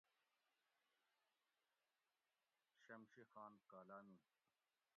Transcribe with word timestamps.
شمشی 2.87 3.23
خان 3.33 3.53
کالا۟می 3.69 4.17